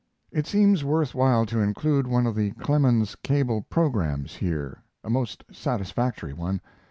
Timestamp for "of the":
2.25-2.53